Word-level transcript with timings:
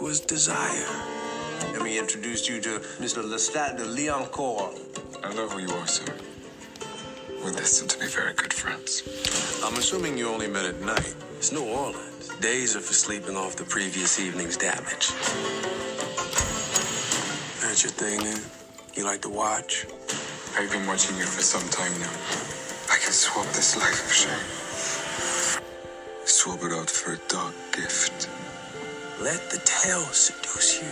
business 0.00 0.20
was 0.20 0.20
desire. 0.20 0.86
Let 1.72 1.82
me 1.82 1.98
introduce 1.98 2.48
you 2.48 2.60
to 2.60 2.80
Mr. 3.00 3.22
Lestat 3.22 3.76
de 3.76 3.84
Lioncourt. 3.84 4.78
I 5.22 5.34
know 5.34 5.48
who 5.48 5.60
you 5.60 5.70
are, 5.70 5.86
sir. 5.86 6.12
We're 7.42 7.52
destined 7.52 7.90
to 7.90 7.98
be 7.98 8.06
very 8.06 8.34
good 8.34 8.52
friends. 8.52 9.02
I'm 9.64 9.76
assuming 9.76 10.18
you 10.18 10.28
only 10.28 10.48
met 10.48 10.64
at 10.64 10.80
night. 10.80 11.14
It's 11.38 11.52
New 11.52 11.64
Orleans. 11.64 12.28
Days 12.40 12.76
are 12.76 12.80
for 12.80 12.94
sleeping 12.94 13.36
off 13.36 13.56
the 13.56 13.64
previous 13.64 14.18
evening's 14.18 14.56
damage. 14.56 15.12
That's 17.62 17.82
your 17.84 17.92
thing, 17.92 18.20
then? 18.20 18.40
You 18.94 19.04
like 19.04 19.22
to 19.22 19.30
watch? 19.30 19.86
I've 20.56 20.70
been 20.70 20.86
watching 20.86 21.16
you 21.16 21.24
for 21.24 21.42
some 21.42 21.66
time 21.70 21.92
now. 22.00 22.12
I 22.92 22.98
can 22.98 23.12
swap 23.12 23.46
this 23.54 23.76
life 23.76 24.00
of 24.06 24.12
shame. 24.12 24.46
Swap 26.24 26.62
it 26.62 26.72
out 26.72 26.90
for 26.90 27.12
a 27.12 27.18
dark 27.28 27.54
gift. 27.72 28.28
Let 29.22 29.50
the 29.50 29.58
tale 29.58 30.06
seduce 30.06 30.80
you. 30.80 30.88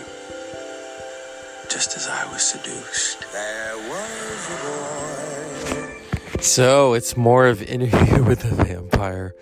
Just 1.71 1.97
as 1.97 2.09
I 2.09 2.31
was 2.31 2.43
seduced. 2.43 3.25
There 3.33 3.77
was 3.89 4.51
a 4.51 6.37
boy. 6.37 6.41
So 6.43 6.93
it's 6.93 7.17
more 7.17 7.47
of 7.47 7.63
interview 7.63 8.23
with 8.29 8.45
a 8.45 8.55
vampire. 8.55 9.35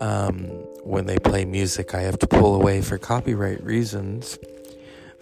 Um, 0.00 0.44
when 0.84 1.06
they 1.06 1.18
play 1.18 1.44
music, 1.44 1.92
I 1.92 2.02
have 2.02 2.20
to 2.20 2.28
pull 2.28 2.54
away 2.54 2.82
for 2.82 2.98
copyright 2.98 3.64
reasons. 3.64 4.38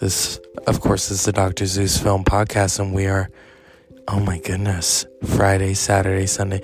This, 0.01 0.39
of 0.67 0.83
course, 0.83 1.11
is 1.11 1.25
the 1.25 1.33
Dr. 1.33 1.65
Zeus 1.65 1.97
Film 1.97 2.25
Podcast, 2.25 2.79
and 2.79 2.95
we 2.95 3.07
are, 3.07 3.31
oh 4.07 4.21
my 4.21 4.39
goodness, 4.39 5.07
Friday, 5.25 5.73
Saturday, 5.73 6.27
Sunday, 6.27 6.61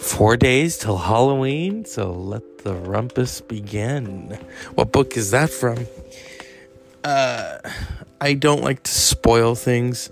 four 0.00 0.36
days 0.36 0.78
till 0.78 0.98
Halloween. 0.98 1.84
So 1.84 2.12
let 2.12 2.58
the 2.58 2.74
rumpus 2.74 3.40
begin. 3.40 4.38
What 4.74 4.92
book 4.92 5.16
is 5.16 5.30
that 5.30 5.50
from? 5.50 5.86
Uh, 7.02 7.58
I 8.20 8.34
don't 8.34 8.62
like 8.62 8.82
to 8.84 8.90
spoil 8.90 9.54
things. 9.54 10.10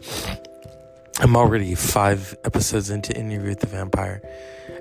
I'm 1.20 1.36
already 1.36 1.75
five 1.75 2.36
episodes 2.44 2.91
into 2.91 3.16
Interview 3.16 3.50
with 3.50 3.60
the 3.60 3.66
Vampire. 3.66 4.22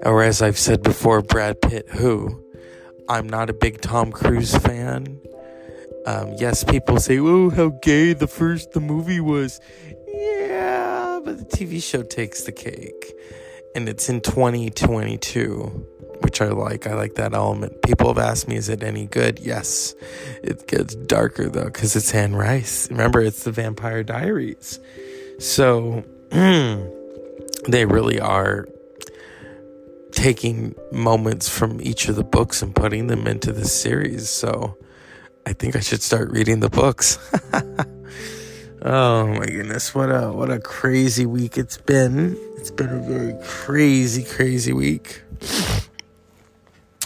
Or 0.03 0.23
as 0.23 0.41
I've 0.41 0.57
said 0.57 0.81
before, 0.81 1.21
Brad 1.21 1.61
Pitt, 1.61 1.87
who 1.89 2.43
I'm 3.07 3.27
not 3.27 3.49
a 3.49 3.53
big 3.53 3.81
Tom 3.81 4.11
Cruise 4.11 4.55
fan. 4.55 5.19
Um, 6.05 6.33
yes, 6.37 6.63
people 6.63 6.99
say, 6.99 7.19
"Oh, 7.19 7.49
how 7.51 7.69
gay 7.81 8.13
the 8.13 8.27
first 8.27 8.71
the 8.71 8.79
movie 8.79 9.19
was." 9.19 9.59
Yeah, 10.07 11.19
but 11.23 11.37
the 11.37 11.45
TV 11.45 11.81
show 11.81 12.01
takes 12.01 12.43
the 12.43 12.51
cake, 12.51 13.13
and 13.75 13.87
it's 13.87 14.09
in 14.09 14.21
2022, 14.21 15.63
which 16.21 16.41
I 16.41 16.49
like. 16.49 16.87
I 16.87 16.93
like 16.93 17.15
that 17.15 17.33
element. 17.33 17.81
People 17.81 18.07
have 18.07 18.17
asked 18.17 18.47
me, 18.47 18.55
"Is 18.55 18.69
it 18.69 18.83
any 18.83 19.05
good?" 19.05 19.39
Yes, 19.39 19.95
it 20.43 20.67
gets 20.67 20.95
darker 20.95 21.49
though 21.49 21.65
because 21.65 21.95
it's 21.95 22.13
Anne 22.13 22.35
Rice. 22.35 22.89
Remember, 22.89 23.21
it's 23.21 23.43
the 23.43 23.51
Vampire 23.51 24.03
Diaries, 24.03 24.79
so 25.39 26.03
they 26.31 27.85
really 27.85 28.19
are 28.19 28.67
taking 30.11 30.75
moments 30.91 31.47
from 31.49 31.81
each 31.81 32.09
of 32.09 32.15
the 32.15 32.23
books 32.23 32.61
and 32.61 32.75
putting 32.75 33.07
them 33.07 33.27
into 33.27 33.51
the 33.51 33.65
series. 33.65 34.29
So 34.29 34.77
I 35.45 35.53
think 35.53 35.75
I 35.75 35.79
should 35.79 36.01
start 36.01 36.31
reading 36.31 36.59
the 36.59 36.69
books. 36.69 37.17
oh 38.81 39.27
my 39.27 39.45
goodness, 39.45 39.95
what 39.95 40.09
a 40.09 40.31
what 40.31 40.51
a 40.51 40.59
crazy 40.59 41.25
week 41.25 41.57
it's 41.57 41.77
been. 41.77 42.37
It's 42.61 42.69
been 42.69 42.91
a 42.91 42.99
very 42.99 43.33
crazy 43.43 44.23
crazy 44.23 44.71
week. 44.71 45.23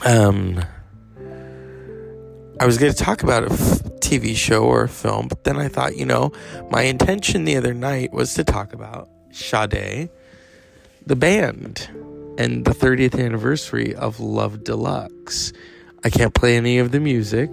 Um 0.04 0.62
I 2.60 2.66
was 2.66 2.78
going 2.78 2.92
to 2.92 2.98
talk 2.98 3.24
about 3.24 3.44
a 3.44 3.54
f- 3.54 3.84
TV 4.02 4.36
show 4.36 4.66
or 4.66 4.84
a 4.84 4.90
film, 4.90 5.30
but 5.30 5.46
then 5.46 5.56
I 5.56 5.70
thought, 5.70 5.96
you 5.96 6.06
know, 6.06 6.34
my 6.70 6.82
intention 6.82 7.46
the 7.46 7.56
other 7.56 7.74
night 7.74 8.12
was 8.12 8.34
to 8.34 8.44
talk 8.44 8.74
about 8.74 9.10
Sade, 9.32 10.10
the 11.06 11.16
band 11.16 11.90
and 12.38 12.66
the 12.66 12.72
30th 12.72 13.18
anniversary 13.18 13.96
of 13.96 14.20
Love 14.20 14.66
Deluxe. 14.66 15.54
I 16.04 16.10
can't 16.10 16.34
play 16.34 16.58
any 16.58 16.80
of 16.80 16.92
the 16.92 17.00
music, 17.00 17.50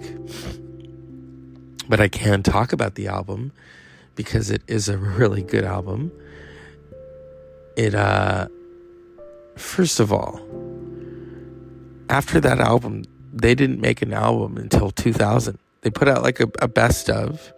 but 1.87 2.01
I 2.01 2.09
can 2.09 2.43
talk 2.43 2.73
about 2.73 2.95
the 2.95 3.07
album 3.07 3.53
because 4.15 4.51
it 4.51 4.61
is 4.67 4.89
a 4.89 4.97
really 5.19 5.41
good 5.41 5.63
album. 5.63 6.11
It, 7.75 7.95
uh, 7.95 8.47
first 9.55 9.99
of 9.99 10.11
all, 10.13 10.39
after 12.09 12.39
that 12.39 12.59
album, 12.59 13.03
they 13.33 13.55
didn't 13.55 13.81
make 13.81 14.01
an 14.01 14.13
album 14.13 14.57
until 14.57 14.91
2000. 14.91 15.57
They 15.81 15.89
put 15.89 16.07
out 16.07 16.21
like 16.21 16.39
a, 16.39 16.47
a 16.61 16.67
best 16.67 17.09
of, 17.09 17.51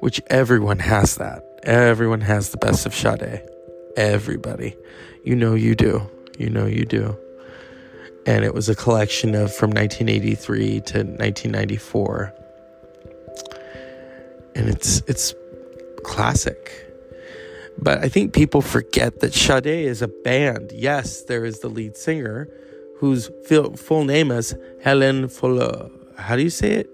which 0.00 0.20
everyone 0.28 0.78
has 0.78 1.16
that. 1.16 1.42
Everyone 1.62 2.20
has 2.20 2.50
the 2.50 2.58
best 2.58 2.86
of 2.86 2.94
Sade. 2.94 3.42
Everybody. 3.96 4.76
You 5.24 5.34
know 5.34 5.54
you 5.54 5.74
do. 5.74 6.08
You 6.38 6.50
know 6.50 6.66
you 6.66 6.84
do. 6.84 7.16
And 8.26 8.44
it 8.44 8.54
was 8.54 8.68
a 8.68 8.74
collection 8.74 9.34
of 9.34 9.54
from 9.54 9.70
1983 9.70 10.68
to 10.68 10.98
1994. 10.98 12.34
And 14.54 14.68
it's 14.68 15.00
it's 15.06 15.34
classic. 16.04 16.87
But 17.80 17.98
I 18.04 18.08
think 18.08 18.32
people 18.32 18.60
forget 18.60 19.20
that 19.20 19.32
Sade 19.32 19.66
is 19.66 20.02
a 20.02 20.08
band. 20.08 20.72
Yes, 20.72 21.22
there 21.22 21.44
is 21.44 21.60
the 21.60 21.68
lead 21.68 21.96
singer 21.96 22.48
whose 22.98 23.30
full 23.76 24.04
name 24.04 24.32
is 24.32 24.56
Helen 24.82 25.28
Fuller. 25.28 25.88
How 26.16 26.34
do 26.34 26.42
you 26.42 26.50
say 26.50 26.72
it? 26.72 26.90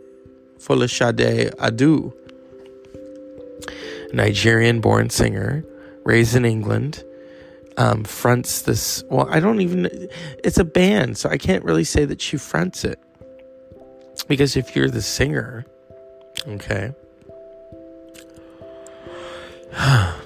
Fuller 0.58 0.88
Sade 0.88 1.52
Adu. 1.58 2.12
Nigerian 4.12 4.80
born 4.80 5.10
singer, 5.10 5.64
raised 6.04 6.36
in 6.36 6.44
England 6.44 7.02
um, 7.76 8.04
fronts 8.04 8.62
this. 8.62 9.02
Well, 9.10 9.26
I 9.28 9.40
don't 9.40 9.60
even. 9.60 10.08
It's 10.42 10.58
a 10.58 10.64
band, 10.64 11.18
so 11.18 11.28
I 11.28 11.38
can't 11.38 11.64
really 11.64 11.84
say 11.84 12.04
that 12.04 12.20
she 12.20 12.36
fronts 12.36 12.84
it. 12.84 12.98
Because 14.28 14.56
if 14.56 14.76
you're 14.76 14.90
the 14.90 15.02
singer, 15.02 15.66
okay. 16.46 16.92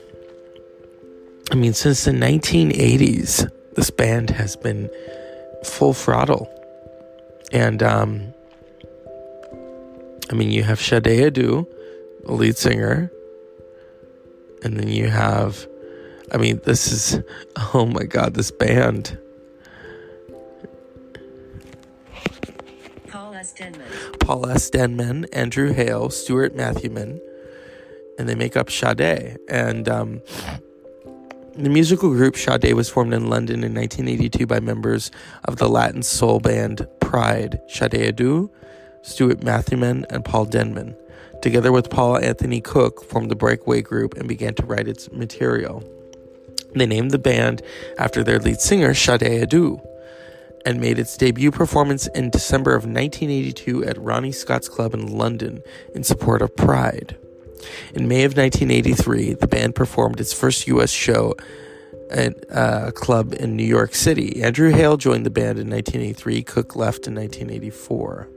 I 1.51 1.55
mean, 1.55 1.73
since 1.73 2.05
the 2.05 2.13
1980s, 2.13 3.51
this 3.75 3.91
band 3.91 4.31
has 4.31 4.57
been 4.57 4.91
full 5.65 5.95
throttle. 5.95 6.49
And, 7.53 7.83
um, 7.83 8.35
I 10.31 10.35
mean, 10.35 10.51
you 10.51 10.63
have 10.63 10.81
Sade 10.81 11.05
Adu, 11.05 11.67
the 12.25 12.33
lead 12.33 12.57
singer, 12.57 13.11
and 14.63 14.79
then 14.79 14.89
you 14.89 15.09
have 15.09 15.67
I 16.31 16.37
mean, 16.37 16.61
this 16.65 16.93
is, 16.93 17.21
oh 17.75 17.87
my 17.87 18.05
God, 18.05 18.35
this 18.35 18.51
band. 18.51 19.19
Paul 23.09 23.35
S. 23.35 23.53
Denman. 23.53 23.87
Paul 24.21 24.47
S. 24.51 24.71
Denman, 24.71 25.27
Andrew 25.33 25.73
Hale, 25.73 26.11
Stuart 26.11 26.55
Matthewman, 26.55 27.21
and 28.19 28.29
they 28.29 28.35
make 28.35 28.57
up 28.57 28.71
Sade. 28.71 29.39
And 29.49 29.89
um, 29.89 30.21
the 31.59 31.69
musical 31.69 32.11
group 32.11 32.37
Sade 32.37 32.73
was 32.75 32.89
formed 32.89 33.13
in 33.13 33.29
London 33.29 33.65
in 33.65 33.75
1982 33.75 34.47
by 34.47 34.61
members 34.61 35.11
of 35.45 35.57
the 35.57 35.69
Latin 35.69 36.05
soul 36.05 36.39
band 36.39 36.87
Pride, 37.01 37.61
Sade 37.67 37.91
Adu, 37.93 38.49
Stuart 39.03 39.43
Matthewman, 39.43 40.07
and 40.09 40.25
Paul 40.25 40.45
Denman. 40.45 40.97
Together 41.43 41.73
with 41.73 41.91
Paul 41.91 42.17
Anthony 42.19 42.61
Cook, 42.61 43.05
formed 43.05 43.29
the 43.29 43.37
Breakaway 43.37 43.83
Group 43.83 44.15
and 44.15 44.29
began 44.29 44.55
to 44.55 44.67
write 44.67 44.87
its 44.87 45.11
material. 45.11 45.83
They 46.77 46.87
named 46.87 47.11
the 47.11 47.19
band 47.19 47.63
after 47.99 48.23
their 48.23 48.39
lead 48.39 48.61
singer, 48.61 48.95
Sade 48.95 49.21
Adu, 49.23 49.85
and 50.65 50.81
made 50.81 51.01
its 51.01 51.17
debut 51.17 51.51
performance 51.51 52.07
in 52.09 52.31
December 52.31 52.77
of 52.77 52.85
1982 52.85 53.85
at 53.85 53.99
Ronnie 53.99 54.31
Scott's 54.31 54.69
Club 54.69 54.95
in 54.95 55.19
London 55.19 55.63
in 55.93 56.05
support 56.05 56.41
of 56.41 56.55
Pride. 56.55 57.17
In 57.95 58.09
May 58.09 58.25
of 58.25 58.37
1983, 58.37 59.35
the 59.35 59.47
band 59.47 59.75
performed 59.75 60.21
its 60.21 60.33
first 60.33 60.67
U.S. 60.69 60.91
show 60.91 61.35
at 62.11 62.35
a 62.51 62.93
club 62.93 63.35
in 63.35 63.57
New 63.57 63.65
York 63.65 63.95
City. 63.95 64.43
Andrew 64.43 64.71
Hale 64.71 64.97
joined 64.97 65.27
the 65.27 65.31
band 65.31 65.59
in 65.59 65.69
1983. 65.69 66.43
Cook 66.43 66.77
left 66.77 67.07
in 67.07 67.15
1984. 67.15 68.29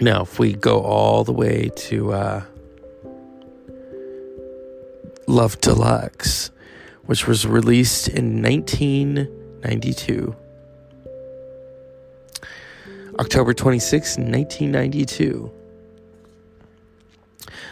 Now, 0.00 0.22
if 0.22 0.38
we 0.38 0.52
go 0.52 0.80
all 0.80 1.24
the 1.24 1.32
way 1.32 1.70
to 1.74 2.12
uh, 2.12 2.42
Love 5.26 5.60
Deluxe, 5.60 6.50
which 7.06 7.26
was 7.26 7.46
released 7.46 8.08
in 8.08 8.42
1992. 8.42 10.36
October 13.18 13.52
26, 13.52 14.18
1992. 14.18 15.52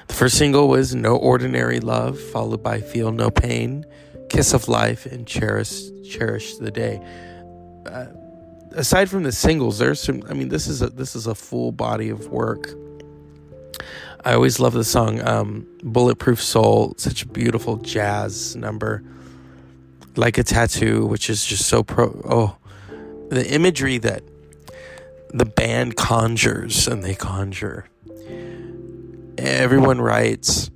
The 0.08 0.14
first 0.14 0.38
single 0.38 0.68
was 0.68 0.94
No 0.94 1.16
Ordinary 1.16 1.80
Love, 1.80 2.18
followed 2.18 2.62
by 2.62 2.80
Feel 2.80 3.12
No 3.12 3.30
Pain, 3.30 3.84
Kiss 4.28 4.54
of 4.54 4.68
Life, 4.68 5.06
and 5.06 5.26
Cherish, 5.26 5.82
Cherish 6.08 6.56
the 6.56 6.70
Day. 6.70 7.00
Uh, 7.86 8.06
aside 8.72 9.10
from 9.10 9.22
the 9.22 9.32
singles, 9.32 9.78
there's 9.78 10.00
some, 10.00 10.22
I 10.28 10.34
mean, 10.34 10.48
this 10.48 10.66
is 10.66 10.82
a, 10.82 10.90
this 10.90 11.16
is 11.16 11.26
a 11.26 11.34
full 11.34 11.72
body 11.72 12.10
of 12.10 12.28
work. 12.28 12.70
I 14.24 14.34
always 14.34 14.58
love 14.58 14.72
the 14.72 14.84
song 14.84 15.26
um, 15.26 15.66
Bulletproof 15.84 16.42
Soul, 16.42 16.94
such 16.96 17.22
a 17.22 17.28
beautiful 17.28 17.76
jazz 17.76 18.56
number. 18.56 19.04
Like 20.16 20.38
a 20.38 20.42
Tattoo, 20.42 21.06
which 21.06 21.30
is 21.30 21.44
just 21.44 21.66
so 21.66 21.82
pro. 21.82 22.20
Oh, 22.24 22.56
the 23.28 23.46
imagery 23.52 23.98
that 23.98 24.22
the 25.28 25.44
band 25.44 25.96
conjures 25.96 26.88
and 26.88 27.04
they 27.04 27.14
conjure. 27.14 27.86
Everyone 29.38 30.00
writes. 30.00 30.70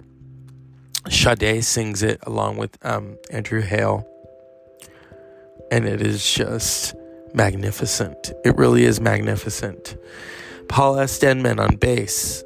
Sade 1.09 1.65
sings 1.65 2.03
it 2.03 2.21
along 2.23 2.57
with 2.59 2.77
um, 2.85 3.17
Andrew 3.31 3.62
Hale. 3.62 4.07
And 5.71 5.87
it 5.87 6.03
is 6.03 6.29
just 6.31 6.95
magnificent. 7.33 8.33
It 8.45 8.57
really 8.57 8.85
is 8.85 9.01
magnificent. 9.01 9.97
Paul 10.69 10.99
S. 10.99 11.19
Denman 11.19 11.59
on 11.59 11.77
bass. 11.77 12.45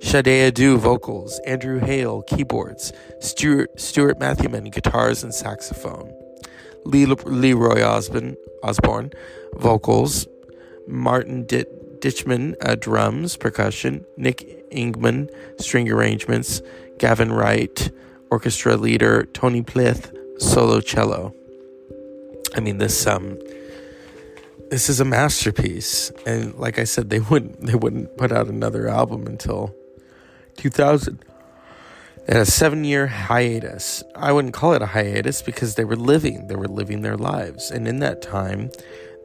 Sade 0.00 0.52
Adu 0.52 0.78
vocals, 0.78 1.40
Andrew 1.46 1.80
Hale 1.80 2.22
keyboards, 2.22 2.92
Stuart, 3.20 3.80
Stuart 3.80 4.20
Matthewman 4.20 4.64
guitars 4.64 5.24
and 5.24 5.34
saxophone, 5.34 6.12
Leroy 6.84 7.82
Osborne, 7.82 8.36
Osborne 8.62 9.10
vocals, 9.54 10.26
Martin 10.86 11.44
Dit, 11.46 11.68
Ditcham 12.00 12.54
uh, 12.60 12.74
drums, 12.74 13.36
percussion, 13.36 14.04
Nick 14.16 14.70
Ingman 14.70 15.30
string 15.60 15.90
arrangements, 15.90 16.60
Gavin 16.98 17.32
Wright 17.32 17.90
orchestra 18.30 18.76
leader, 18.76 19.24
Tony 19.32 19.62
Pleeth 19.62 20.12
solo 20.38 20.80
cello. 20.80 21.34
I 22.54 22.60
mean 22.60 22.78
this 22.78 23.06
um 23.06 23.38
this 24.70 24.88
is 24.88 25.00
a 25.00 25.04
masterpiece 25.04 26.10
and 26.26 26.54
like 26.56 26.78
I 26.78 26.84
said 26.84 27.10
they 27.10 27.20
wouldn't 27.20 27.64
they 27.64 27.74
wouldn't 27.74 28.16
put 28.16 28.32
out 28.32 28.48
another 28.48 28.88
album 28.88 29.26
until 29.26 29.74
2000. 30.56 31.24
They 32.26 32.32
had 32.32 32.42
a 32.42 32.46
seven 32.46 32.84
year 32.84 33.06
hiatus. 33.06 34.02
I 34.16 34.32
wouldn't 34.32 34.54
call 34.54 34.72
it 34.72 34.82
a 34.82 34.86
hiatus 34.86 35.42
because 35.42 35.76
they 35.76 35.84
were 35.84 35.96
living. 35.96 36.48
They 36.48 36.56
were 36.56 36.66
living 36.66 37.02
their 37.02 37.16
lives. 37.16 37.70
And 37.70 37.86
in 37.86 38.00
that 38.00 38.20
time, 38.20 38.70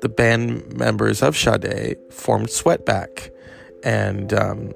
the 0.02 0.10
band 0.10 0.76
members 0.76 1.22
of 1.22 1.38
Sade 1.38 1.98
formed 2.12 2.48
Sweetback 2.48 3.32
and 3.84 4.34
um, 4.34 4.74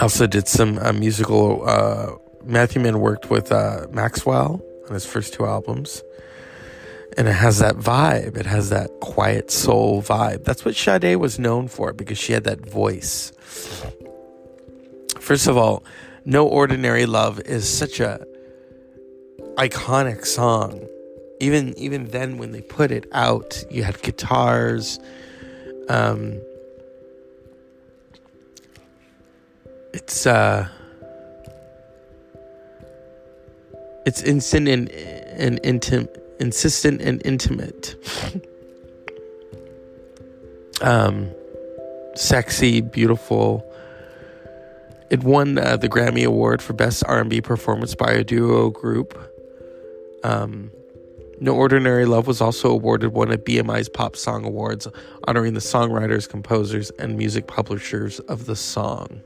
also 0.00 0.26
did 0.26 0.48
some 0.48 0.78
uh, 0.78 0.92
musical. 0.92 1.68
Uh, 1.68 2.12
Matthewman 2.44 3.00
worked 3.00 3.30
with 3.30 3.50
uh, 3.50 3.86
Maxwell 3.90 4.62
on 4.86 4.94
his 4.94 5.04
first 5.04 5.34
two 5.34 5.46
albums. 5.46 6.02
And 7.16 7.28
it 7.28 7.32
has 7.32 7.58
that 7.60 7.76
vibe. 7.76 8.36
It 8.36 8.46
has 8.46 8.68
that 8.70 8.90
quiet 9.00 9.50
soul 9.50 10.02
vibe. 10.02 10.44
That's 10.44 10.64
what 10.64 10.74
Sade 10.74 11.16
was 11.16 11.38
known 11.38 11.66
for 11.68 11.92
because 11.92 12.18
she 12.18 12.32
had 12.34 12.44
that 12.44 12.60
voice. 12.60 13.32
First 15.18 15.46
of 15.46 15.56
all, 15.56 15.82
No 16.24 16.46
Ordinary 16.46 17.06
Love 17.06 17.40
is 17.40 17.68
such 17.68 18.00
a 18.00 18.24
iconic 19.56 20.26
song. 20.26 20.86
Even 21.40 21.76
even 21.76 22.06
then 22.06 22.38
when 22.38 22.52
they 22.52 22.62
put 22.62 22.90
it 22.90 23.06
out, 23.12 23.64
you 23.70 23.82
had 23.82 24.00
guitars 24.02 24.98
um 25.88 26.40
it's 29.92 30.26
uh 30.26 30.68
it's 34.04 34.22
instant 34.22 34.68
and, 34.68 34.90
and 34.90 35.60
intimate 35.62 36.22
insistent 36.40 37.00
and 37.00 37.22
intimate 37.24 37.94
um 40.80 41.30
sexy 42.14 42.80
beautiful 42.80 43.64
it 45.08 45.22
won 45.22 45.56
uh, 45.56 45.76
the 45.76 45.88
Grammy 45.88 46.24
Award 46.24 46.60
for 46.60 46.72
Best 46.72 47.04
R&B 47.06 47.40
Performance 47.40 47.94
by 47.94 48.10
a 48.10 48.24
Duo 48.24 48.70
Group. 48.70 49.16
Um, 50.24 50.72
no 51.40 51.54
Ordinary 51.54 52.06
Love 52.06 52.26
was 52.26 52.40
also 52.40 52.70
awarded 52.70 53.12
one 53.12 53.30
of 53.30 53.44
BMI's 53.44 53.88
Pop 53.88 54.16
Song 54.16 54.44
Awards, 54.44 54.88
honoring 55.28 55.54
the 55.54 55.60
songwriters, 55.60 56.28
composers, 56.28 56.90
and 56.98 57.16
music 57.16 57.46
publishers 57.46 58.20
of 58.20 58.46
the 58.46 58.56
song. 58.56 59.20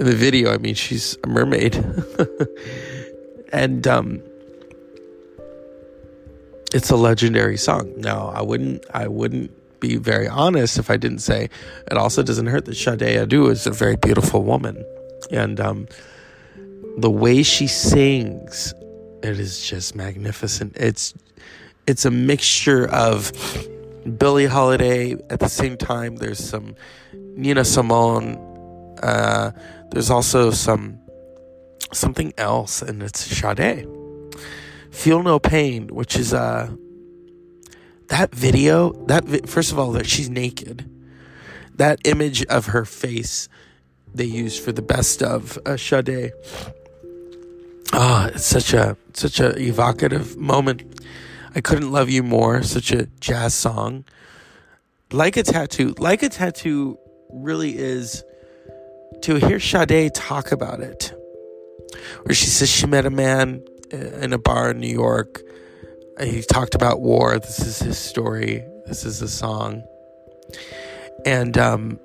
In 0.00 0.06
the 0.06 0.16
video, 0.16 0.52
I 0.52 0.58
mean, 0.58 0.74
she's 0.74 1.16
a 1.22 1.28
mermaid. 1.28 1.76
and 3.52 3.86
um, 3.86 4.22
it's 6.74 6.90
a 6.90 6.96
legendary 6.96 7.56
song. 7.56 7.92
Now, 7.96 8.28
I 8.34 8.42
wouldn't, 8.42 8.84
I 8.92 9.06
wouldn't 9.06 9.52
be 9.78 9.96
very 9.96 10.26
honest 10.26 10.78
if 10.78 10.90
I 10.90 10.96
didn't 10.96 11.20
say 11.20 11.48
it 11.90 11.96
also 11.96 12.22
doesn't 12.22 12.46
hurt 12.46 12.64
that 12.64 12.74
Sade 12.74 13.00
Adu 13.00 13.50
is 13.50 13.66
a 13.66 13.70
very 13.70 13.96
beautiful 13.96 14.42
woman. 14.42 14.84
And 15.30 15.60
um, 15.60 15.86
the 16.96 17.10
way 17.10 17.44
she 17.44 17.68
sings, 17.68 18.74
it 19.24 19.40
is 19.40 19.66
just 19.66 19.94
magnificent. 19.94 20.76
It's 20.76 21.14
it's 21.86 22.04
a 22.04 22.10
mixture 22.10 22.86
of 22.88 23.32
Billie 24.18 24.46
Holiday 24.46 25.16
at 25.30 25.40
the 25.40 25.48
same 25.48 25.78
time. 25.78 26.16
There's 26.16 26.38
some 26.38 26.74
Nina 27.12 27.64
Simone. 27.64 28.36
Uh, 29.02 29.52
there's 29.90 30.10
also 30.10 30.50
some 30.50 30.98
something 31.90 32.34
else, 32.36 32.82
and 32.82 33.02
it's 33.02 33.20
Sade. 33.20 33.88
Feel 34.90 35.22
No 35.22 35.38
Pain, 35.38 35.88
which 35.88 36.16
is 36.16 36.34
uh, 36.34 36.70
that 38.08 38.34
video, 38.34 38.92
that 39.06 39.24
vi- 39.24 39.46
first 39.46 39.72
of 39.72 39.78
all, 39.78 39.92
that 39.92 40.06
she's 40.06 40.28
naked. 40.28 40.90
That 41.74 41.98
image 42.04 42.44
of 42.46 42.66
her 42.66 42.84
face 42.84 43.48
they 44.14 44.24
used 44.24 44.62
for 44.62 44.70
the 44.70 44.82
best 44.82 45.22
of 45.22 45.58
uh, 45.64 45.78
Sade. 45.78 46.32
Ah, 47.96 48.24
oh, 48.24 48.34
it's 48.34 48.44
such 48.44 48.72
a 48.72 48.96
such 49.12 49.40
a 49.40 49.56
evocative 49.56 50.36
moment. 50.36 50.82
I 51.54 51.60
couldn't 51.60 51.92
love 51.92 52.10
you 52.10 52.22
more. 52.22 52.62
Such 52.62 52.90
a 52.90 53.06
jazz 53.20 53.54
song. 53.54 54.04
Like 55.12 55.36
a 55.36 55.44
tattoo. 55.44 55.94
Like 55.98 56.22
a 56.22 56.28
tattoo 56.28 56.98
really 57.30 57.78
is 57.78 58.24
to 59.22 59.36
hear 59.36 59.60
Sade 59.60 60.12
talk 60.12 60.50
about 60.50 60.80
it. 60.80 61.12
Where 62.24 62.34
she 62.34 62.46
says 62.46 62.68
she 62.68 62.86
met 62.86 63.06
a 63.06 63.10
man 63.10 63.64
uh, 63.92 63.96
in 63.96 64.32
a 64.32 64.38
bar 64.38 64.72
in 64.72 64.80
New 64.80 64.92
York 64.92 65.40
he 66.20 66.42
talked 66.42 66.74
about 66.74 67.00
war. 67.00 67.38
This 67.38 67.60
is 67.60 67.78
his 67.80 67.98
story. 67.98 68.64
This 68.86 69.04
is 69.04 69.20
the 69.20 69.28
song. 69.28 69.82
And 71.26 71.56
um, 71.58 71.98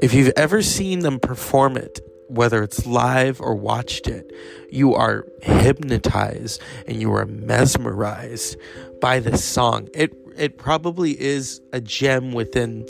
if 0.00 0.14
you've 0.14 0.32
ever 0.36 0.62
seen 0.62 1.00
them 1.00 1.20
perform 1.20 1.76
it, 1.76 2.00
whether 2.28 2.62
it's 2.62 2.86
live 2.86 3.40
or 3.40 3.54
watched 3.54 4.06
it, 4.08 4.32
you 4.70 4.94
are 4.94 5.26
hypnotized 5.42 6.60
and 6.86 7.00
you 7.00 7.12
are 7.12 7.26
mesmerized 7.26 8.56
by 9.00 9.20
this 9.20 9.44
song. 9.44 9.88
It 9.94 10.16
it 10.36 10.58
probably 10.58 11.18
is 11.20 11.60
a 11.72 11.80
gem 11.80 12.32
within 12.32 12.86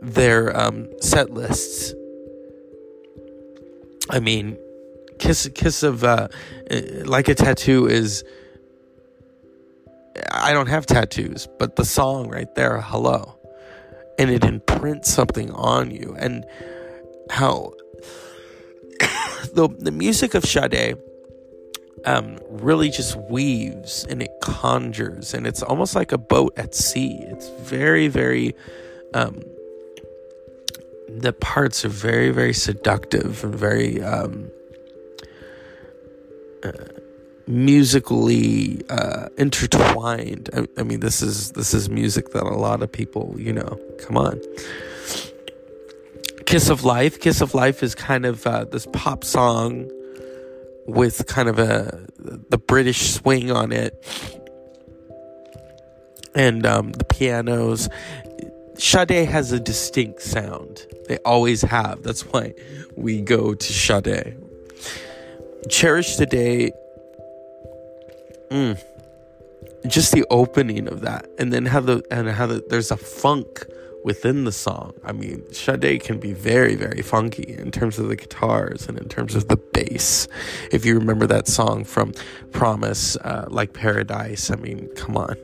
their 0.00 0.56
um, 0.56 0.88
set 1.00 1.30
lists. 1.30 1.94
I 4.08 4.20
mean, 4.20 4.56
kiss 5.18 5.48
kiss 5.54 5.82
of 5.82 6.04
uh, 6.04 6.28
like 7.04 7.28
a 7.28 7.34
tattoo 7.34 7.86
is 7.86 8.24
I 10.32 10.52
don't 10.52 10.68
have 10.68 10.86
tattoos, 10.86 11.48
but 11.58 11.76
the 11.76 11.84
song 11.84 12.28
right 12.28 12.52
there, 12.54 12.80
hello. 12.80 13.36
And 14.18 14.30
it 14.30 14.44
imprints 14.44 15.10
something 15.10 15.50
on 15.52 15.90
you. 15.90 16.14
And 16.18 16.44
how 17.30 17.72
the, 19.54 19.68
the 19.78 19.90
music 19.90 20.34
of 20.34 20.44
Sade 20.44 20.96
um, 22.04 22.38
really 22.48 22.90
just 22.90 23.16
weaves 23.16 24.06
and 24.08 24.22
it 24.22 24.30
conjures, 24.40 25.34
and 25.34 25.46
it's 25.46 25.62
almost 25.62 25.94
like 25.94 26.12
a 26.12 26.18
boat 26.18 26.52
at 26.56 26.74
sea. 26.74 27.18
It's 27.22 27.48
very, 27.60 28.08
very. 28.08 28.54
Um, 29.14 29.42
the 31.08 31.32
parts 31.32 31.84
are 31.84 31.88
very, 31.88 32.30
very 32.30 32.54
seductive 32.54 33.42
and 33.44 33.54
very. 33.54 34.02
Um, 34.02 34.50
uh, 36.62 36.72
musically 37.46 38.80
uh, 38.88 39.28
intertwined. 39.36 40.48
I, 40.54 40.68
I, 40.78 40.82
mean, 40.84 41.00
this 41.00 41.20
is 41.20 41.52
this 41.52 41.74
is 41.74 41.90
music 41.90 42.30
that 42.30 42.44
a 42.44 42.54
lot 42.54 42.82
of 42.82 42.92
people, 42.92 43.34
you 43.36 43.52
know, 43.52 43.78
come 43.98 44.16
on. 44.16 44.40
Kiss 46.50 46.68
of 46.68 46.82
Life. 46.82 47.20
Kiss 47.20 47.40
of 47.42 47.54
Life 47.54 47.80
is 47.80 47.94
kind 47.94 48.26
of 48.26 48.44
uh, 48.44 48.64
this 48.64 48.84
pop 48.92 49.22
song 49.22 49.88
with 50.84 51.24
kind 51.28 51.48
of 51.48 51.60
a 51.60 52.04
the 52.18 52.58
British 52.58 53.12
swing 53.12 53.52
on 53.52 53.70
it. 53.70 53.94
and 56.34 56.66
um, 56.66 56.90
the 56.90 57.04
pianos. 57.04 57.88
Sade 58.74 59.28
has 59.28 59.52
a 59.52 59.60
distinct 59.60 60.22
sound. 60.22 60.86
They 61.06 61.18
always 61.18 61.62
have. 61.62 62.02
That's 62.02 62.22
why 62.22 62.54
we 62.96 63.20
go 63.20 63.54
to 63.54 63.72
Sade. 63.72 64.36
Cherish 65.68 66.16
the 66.16 66.26
Day. 66.26 66.72
Mm, 68.50 68.76
just 69.86 70.10
the 70.10 70.26
opening 70.30 70.88
of 70.88 71.02
that, 71.02 71.28
and 71.38 71.52
then 71.52 71.66
how 71.66 71.78
the 71.78 72.02
and 72.10 72.28
how 72.28 72.46
the, 72.46 72.64
there's 72.68 72.90
a 72.90 72.96
funk 72.96 73.64
within 74.04 74.44
the 74.44 74.52
song. 74.52 74.92
I 75.04 75.12
mean, 75.12 75.52
Sade 75.52 76.02
can 76.02 76.18
be 76.18 76.32
very, 76.32 76.74
very 76.74 77.02
funky 77.02 77.54
in 77.56 77.70
terms 77.70 77.98
of 77.98 78.08
the 78.08 78.16
guitars 78.16 78.88
and 78.88 78.98
in 78.98 79.08
terms 79.08 79.34
of 79.34 79.48
the 79.48 79.56
bass. 79.56 80.26
If 80.72 80.84
you 80.84 80.98
remember 80.98 81.26
that 81.26 81.46
song 81.46 81.84
from 81.84 82.14
Promise, 82.52 83.16
uh, 83.16 83.46
like 83.48 83.72
Paradise, 83.72 84.50
I 84.50 84.56
mean, 84.56 84.88
come 84.96 85.16
on. 85.16 85.36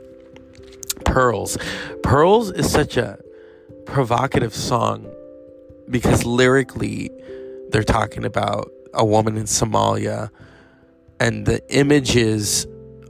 Pearls. 1.04 1.58
Pearls 2.02 2.50
is 2.50 2.70
such 2.70 2.96
a 2.96 3.18
provocative 3.84 4.54
song 4.54 5.12
because 5.90 6.24
lyrically 6.24 7.10
they're 7.70 7.84
talking 7.84 8.24
about 8.24 8.70
a 8.94 9.04
woman 9.04 9.36
in 9.36 9.44
Somalia 9.44 10.30
and 11.20 11.46
the 11.46 11.62
images 11.74 12.66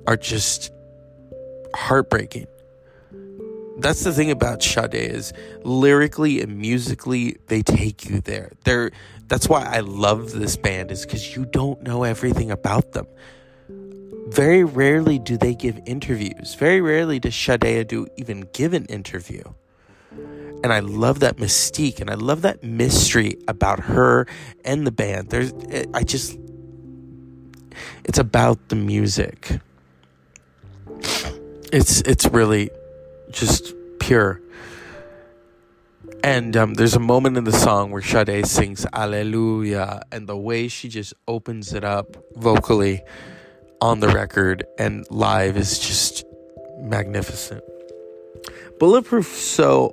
are 0.07 0.17
just 0.17 0.73
heartbreaking 1.75 2.47
that's 3.79 4.05
the 4.05 4.13
thing 4.13 4.31
about 4.31 4.63
Sade 4.63 4.95
is 4.95 5.33
lyrically 5.63 6.41
and 6.41 6.59
musically 6.59 7.37
they 7.49 7.63
take 7.63 8.09
you 8.09 8.21
there. 8.21 8.53
They're 8.65 8.91
that's 9.29 9.49
why 9.49 9.65
I 9.65 9.81
love 9.81 10.33
this 10.33 10.57
band 10.57 10.91
is 10.91 11.05
cuz 11.05 11.37
you 11.37 11.45
don't 11.45 11.83
know 11.83 12.03
everything 12.05 12.51
about 12.51 12.93
them. 12.93 13.07
Very 14.29 14.65
rarely 14.65 15.19
do 15.19 15.37
they 15.37 15.55
give 15.55 15.79
interviews. 15.85 16.55
Very 16.55 16.81
rarely 16.81 17.19
does 17.21 17.35
Sade 17.35 17.87
do 17.87 18.07
even 18.17 18.49
give 18.53 18.73
an 18.73 18.87
interview. 18.87 19.43
And 20.65 20.73
I 20.73 20.81
love 20.81 21.21
that 21.21 21.37
mystique 21.37 22.01
and 22.01 22.11
I 22.11 22.15
love 22.15 22.43
that 22.43 22.65
mystery 22.65 23.37
about 23.47 23.81
her 23.81 24.27
and 24.65 24.87
the 24.87 24.91
band. 24.91 25.31
There's 25.31 25.53
I 25.93 26.03
just 26.03 26.39
it's 28.05 28.19
about 28.19 28.69
the 28.69 28.77
music. 28.77 29.61
It's 31.73 32.01
it's 32.03 32.27
really 32.27 32.71
just 33.37 33.75
pure. 34.01 34.41
And 36.25 36.57
um, 36.57 36.75
there's 36.75 36.95
a 36.95 37.01
moment 37.01 37.37
in 37.37 37.45
the 37.45 37.53
song 37.53 37.93
where 37.93 38.03
Sade 38.03 38.47
sings 38.47 38.87
Alleluia, 38.93 40.03
and 40.11 40.27
the 40.27 40.37
way 40.37 40.67
she 40.69 40.89
just 40.89 41.15
opens 41.29 41.73
it 41.73 41.85
up 41.85 42.17
vocally 42.35 43.03
on 43.81 44.01
the 44.01 44.09
record 44.09 44.65
and 44.79 45.07
live 45.11 45.57
is 45.57 45.79
just 45.79 46.25
magnificent. 46.79 47.63
Bulletproof 48.79 49.27
Soul, 49.27 49.91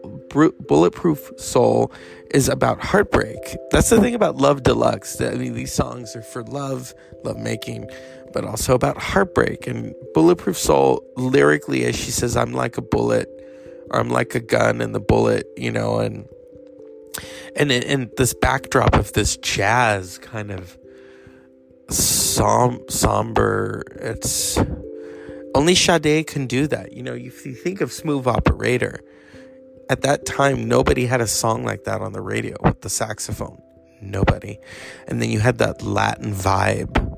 Bulletproof 0.67 1.31
Soul 1.37 1.91
is 2.33 2.49
about 2.49 2.81
heartbreak. 2.81 3.37
That's 3.71 3.89
the 3.89 4.01
thing 4.01 4.15
about 4.15 4.37
Love 4.37 4.63
Deluxe. 4.63 5.17
That, 5.17 5.33
I 5.33 5.35
mean, 5.37 5.53
these 5.53 5.71
songs 5.71 6.15
are 6.15 6.21
for 6.21 6.43
love, 6.43 6.93
love 7.23 7.37
making, 7.37 7.89
but 8.33 8.43
also 8.43 8.73
about 8.73 8.97
heartbreak. 8.97 9.67
And 9.67 9.93
Bulletproof 10.13 10.57
Soul, 10.57 11.05
lyrically, 11.15 11.85
as 11.85 11.95
she 11.95 12.11
says, 12.11 12.35
I'm 12.35 12.53
like 12.53 12.77
a 12.77 12.81
bullet, 12.81 13.29
I'm 13.93 14.09
like 14.09 14.35
a 14.35 14.39
gun, 14.39 14.81
and 14.81 14.93
the 14.93 14.99
bullet, 14.99 15.47
you 15.57 15.71
know, 15.71 15.99
and 15.99 16.27
and 17.55 17.71
and 17.71 18.11
this 18.17 18.33
backdrop 18.33 18.95
of 18.95 19.13
this 19.13 19.37
jazz 19.37 20.17
kind 20.17 20.51
of 20.51 20.77
som- 21.89 22.83
somber. 22.89 23.83
It's 23.95 24.59
only 25.55 25.75
Sade 25.75 26.27
can 26.27 26.47
do 26.47 26.67
that. 26.67 26.93
You 26.93 27.03
know, 27.03 27.13
if 27.13 27.45
you 27.45 27.53
think 27.53 27.81
of 27.81 27.91
Smooth 27.91 28.27
Operator, 28.27 29.01
at 29.89 30.01
that 30.01 30.25
time, 30.25 30.67
nobody 30.67 31.05
had 31.05 31.21
a 31.21 31.27
song 31.27 31.63
like 31.63 31.83
that 31.83 32.01
on 32.01 32.13
the 32.13 32.21
radio 32.21 32.57
with 32.63 32.81
the 32.81 32.89
saxophone. 32.89 33.61
Nobody. 34.01 34.57
And 35.07 35.21
then 35.21 35.29
you 35.29 35.39
had 35.39 35.59
that 35.59 35.81
Latin 35.81 36.33
vibe 36.33 37.13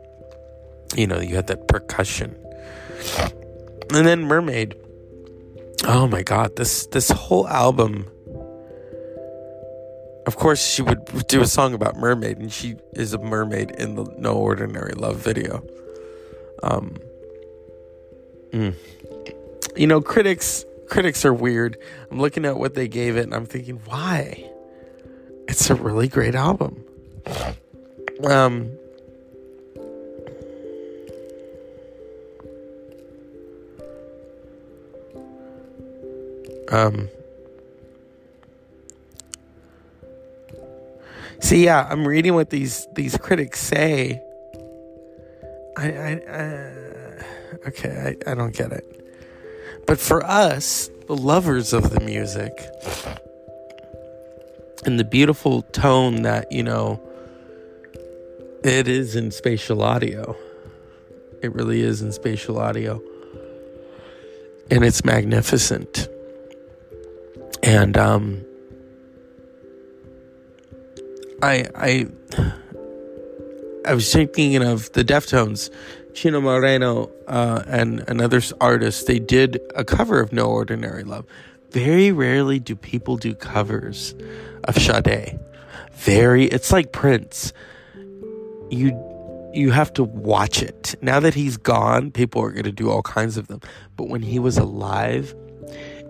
you 0.95 1.07
know, 1.07 1.19
you 1.19 1.35
had 1.35 1.47
that 1.47 1.67
percussion. 1.67 2.35
And 3.93 4.05
then 4.05 4.23
Mermaid. 4.23 4.75
Oh 5.83 6.07
my 6.07 6.23
god, 6.23 6.55
this 6.55 6.87
this 6.87 7.11
whole 7.11 7.47
album 7.47 8.09
of 10.25 10.37
course 10.37 10.65
she 10.65 10.81
would 10.81 11.05
do 11.27 11.41
a 11.41 11.45
song 11.45 11.73
about 11.73 11.95
mermaid 11.97 12.37
and 12.37 12.51
she 12.51 12.75
is 12.93 13.13
a 13.13 13.17
mermaid 13.19 13.71
in 13.71 13.95
the 13.95 14.03
no 14.17 14.33
ordinary 14.33 14.93
love 14.93 15.17
video. 15.17 15.63
Um 16.63 16.97
mm. 18.51 18.73
you 19.75 19.87
know 19.87 20.01
critics 20.01 20.65
critics 20.87 21.25
are 21.25 21.33
weird. 21.33 21.77
I'm 22.09 22.19
looking 22.19 22.45
at 22.45 22.57
what 22.57 22.73
they 22.73 22.87
gave 22.87 23.17
it 23.17 23.23
and 23.23 23.35
i'm 23.35 23.45
thinking 23.45 23.81
why? 23.85 24.49
It's 25.47 25.69
a 25.69 25.75
really 25.75 26.07
great 26.07 26.35
album. 26.35 26.83
Um 28.23 28.71
Um, 36.75 37.07
see, 41.39 41.63
yeah, 41.63 41.87
I'm 41.89 42.05
reading 42.05 42.33
what 42.33 42.49
these 42.49 42.85
these 42.95 43.15
critics 43.15 43.61
say. 43.61 44.21
I, 45.77 45.91
I 45.91 46.13
uh, 46.15 47.67
okay, 47.67 48.17
I, 48.27 48.31
I 48.31 48.35
don't 48.35 48.53
get 48.53 48.73
it. 48.73 48.83
But 49.87 49.99
for 49.99 50.25
us, 50.25 50.89
the 51.07 51.15
lovers 51.15 51.71
of 51.71 51.91
the 51.91 52.01
music, 52.01 52.51
and 54.85 54.99
the 54.99 55.05
beautiful 55.05 55.61
tone 55.61 56.23
that 56.23 56.51
you 56.51 56.63
know 56.63 57.01
it 58.65 58.89
is 58.89 59.15
in 59.15 59.31
spatial 59.31 59.81
audio. 59.81 60.35
It 61.41 61.55
really 61.55 61.83
is 61.83 62.01
in 62.01 62.11
spatial 62.11 62.59
audio. 62.59 63.01
And 64.71 64.83
it's 64.83 65.05
magnificent. 65.05 66.09
And 67.65 67.97
um, 67.97 68.45
I 71.41 71.65
I 71.75 72.07
I 73.87 73.93
was 73.95 74.13
thinking 74.13 74.61
of 74.61 74.91
the 74.91 75.03
Deftones, 75.03 75.71
Chino 76.13 76.41
Moreno, 76.41 77.09
uh, 77.27 77.63
and 77.65 78.01
another 78.07 78.39
artist. 78.61 79.07
They 79.07 79.17
did 79.17 79.59
a 79.73 79.83
cover 79.83 80.19
of 80.21 80.31
No 80.31 80.45
Ordinary 80.45 81.03
Love. 81.03 81.25
Very 81.71 82.11
rarely 82.11 82.59
do 82.59 82.75
people 82.75 83.17
do 83.17 83.33
covers 83.33 84.13
of 84.65 84.75
Sade. 84.75 85.39
Very, 85.91 86.45
it's 86.45 86.71
like 86.71 86.91
Prince. 86.91 87.51
You 88.69 88.93
you 89.55 89.71
have 89.71 89.91
to 89.93 90.03
watch 90.03 90.61
it. 90.61 90.93
Now 91.01 91.19
that 91.19 91.33
he's 91.33 91.57
gone, 91.57 92.11
people 92.11 92.43
are 92.43 92.51
going 92.51 92.65
to 92.65 92.71
do 92.71 92.91
all 92.91 93.01
kinds 93.01 93.37
of 93.37 93.47
them. 93.47 93.61
But 93.95 94.07
when 94.07 94.21
he 94.21 94.37
was 94.37 94.59
alive, 94.59 95.33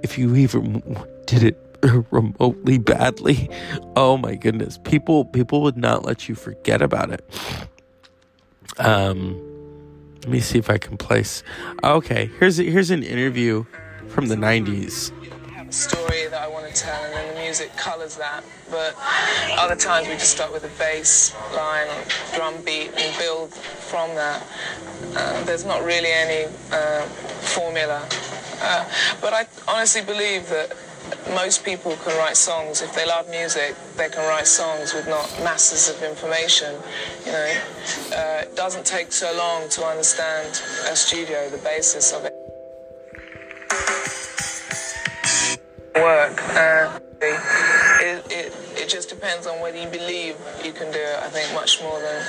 if 0.04 0.18
you 0.18 0.36
even 0.36 0.84
did 1.26 1.44
it 1.44 1.78
remotely 2.12 2.78
badly, 2.78 3.50
oh 3.96 4.18
my 4.18 4.36
goodness, 4.36 4.80
people 4.84 5.26
people 5.26 5.62
would 5.62 5.78
not 5.78 6.06
let 6.06 6.28
you 6.30 6.36
forget 6.36 6.82
about 6.82 7.12
it. 7.12 7.24
Um, 8.78 9.40
let 10.24 10.32
me 10.32 10.40
see 10.40 10.58
if 10.58 10.70
I 10.70 10.78
can 10.78 10.98
place. 10.98 11.44
Okay, 11.84 12.30
here's 12.40 12.58
here's 12.58 12.92
an 12.92 13.04
interview 13.04 13.66
from 14.08 14.28
the 14.28 14.36
'90s. 14.36 15.12
Story 15.70 16.28
that 16.30 16.42
I 16.42 16.48
want 16.48 16.74
to 16.74 16.82
tell, 16.82 17.04
and 17.04 17.14
then 17.14 17.36
the 17.36 17.42
music 17.42 17.76
colors 17.76 18.16
that. 18.18 18.44
But 18.72 18.96
other 19.58 19.76
times 19.76 20.08
we 20.08 20.14
just 20.14 20.32
start 20.32 20.54
with 20.54 20.64
a 20.64 20.80
bass 20.80 21.36
line, 21.54 21.88
drum 22.34 22.54
beat, 22.64 22.92
and 22.96 23.18
build 23.18 23.54
from 23.54 24.16
that. 24.16 24.46
Uh, 25.16 25.44
there's 25.44 25.66
not 25.66 25.84
really 25.84 26.12
any 26.12 26.46
uh, 26.72 27.02
formula. 27.02 28.08
But 29.22 29.34
I 29.34 29.46
honestly 29.68 30.02
believe 30.02 30.50
that 30.50 30.76
most 31.34 31.64
people 31.64 31.96
can 32.04 32.18
write 32.18 32.38
songs. 32.38 32.82
If 32.82 32.94
they 32.96 33.06
love 33.06 33.30
music, 33.30 33.76
they 33.98 34.10
can 34.10 34.28
write 34.28 34.48
songs 34.48 34.94
with 34.94 35.08
not 35.08 35.28
masses 35.44 35.90
of 35.90 36.02
information. 36.02 36.76
You 37.26 37.32
know, 37.32 37.52
uh, 38.12 38.42
it 38.44 38.56
doesn't 38.56 38.86
take 38.86 39.12
so 39.12 39.32
long 39.38 39.70
to 39.70 39.86
understand 39.86 40.50
a 40.90 40.96
studio, 40.96 41.50
the 41.50 41.58
basis 41.60 42.12
of 42.12 42.26
it. 42.26 42.34
Work. 45.96 46.42
Uh, 46.56 47.00
it, 48.86 48.90
just 48.90 49.10
depends 49.10 49.48
on 49.48 49.60
whether 49.62 49.78
you 49.78 49.88
believe 49.90 50.36
you 50.64 50.72
can 50.72 50.92
do 50.92 51.00
it, 51.00 51.20
I 51.20 51.30
think, 51.30 51.54
much 51.54 51.82
more 51.82 52.00
than 52.00 52.22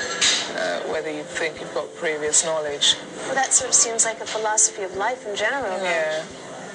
uh, 0.57 0.81
whether 0.93 1.11
you 1.11 1.23
think 1.23 1.61
you've 1.61 1.75
got 1.75 1.95
previous 1.97 2.45
knowledge. 2.45 2.97
Well, 3.27 3.35
that 3.35 3.53
sort 3.53 3.69
of 3.69 3.75
seems 3.75 4.05
like 4.05 4.21
a 4.21 4.27
philosophy 4.27 4.83
of 4.83 4.97
life 4.97 5.27
in 5.27 5.37
general. 5.37 5.79
Yeah. 5.83 6.25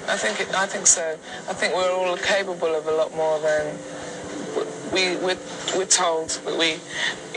I 0.08 0.16
think 0.16 0.40
it, 0.40 0.54
I 0.54 0.66
think 0.66 0.86
so. 0.86 1.16
I 1.48 1.52
think 1.52 1.74
we're 1.74 1.90
all 1.90 2.16
capable 2.16 2.74
of 2.74 2.86
a 2.86 2.92
lot 2.92 3.14
more 3.14 3.38
than 3.40 3.76
we 4.92 5.16
we're, 5.16 5.38
we're 5.76 5.86
told 5.86 6.30
that 6.44 6.58
we, 6.58 6.76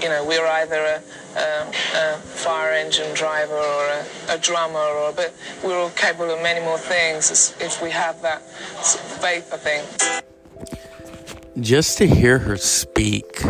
you 0.02 0.10
know, 0.10 0.26
we're 0.26 0.46
either 0.46 0.76
a, 0.76 1.02
a, 1.38 1.68
a 1.96 2.18
fire 2.18 2.74
engine 2.74 3.14
driver 3.14 3.54
or 3.56 3.86
a, 3.86 4.06
a, 4.30 4.38
drummer, 4.38 4.80
or 4.80 5.14
but 5.14 5.34
we're 5.64 5.78
all 5.78 5.92
capable 5.92 6.34
of 6.34 6.42
many 6.42 6.60
more 6.66 6.78
things 6.78 7.56
if 7.60 7.82
we 7.82 7.92
have 7.92 8.22
that 8.22 8.42
sort 8.84 9.04
of 9.06 9.12
faith. 9.22 9.54
I 9.54 9.58
think. 9.58 10.25
Just 11.60 11.98
to 12.00 12.08
hear 12.08 12.40
her 12.40 12.58
speak, 12.58 13.42